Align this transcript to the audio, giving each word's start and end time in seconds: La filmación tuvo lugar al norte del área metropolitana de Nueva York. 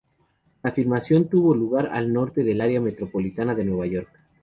La 0.63 0.71
filmación 0.71 1.29
tuvo 1.29 1.53
lugar 1.53 1.85
al 1.91 2.11
norte 2.11 2.43
del 2.43 2.61
área 2.61 2.81
metropolitana 2.81 3.53
de 3.53 3.65
Nueva 3.65 3.85
York. 3.85 4.09